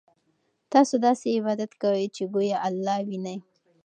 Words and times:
تاسو 0.71 0.95
داسې 1.05 1.25
عبادت 1.37 1.71
کوئ 1.81 2.03
چې 2.15 2.23
ګویا 2.33 2.57
الله 2.67 2.97
وینئ. 3.07 3.37